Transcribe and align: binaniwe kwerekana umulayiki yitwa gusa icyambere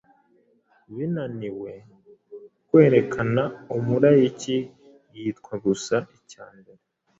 binaniwe 0.95 1.71
kwerekana 2.67 3.43
umulayiki 3.77 4.57
yitwa 5.15 5.53
gusa 5.65 5.95
icyambere 6.17 6.81